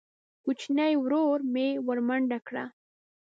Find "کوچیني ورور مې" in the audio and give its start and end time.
0.43-1.67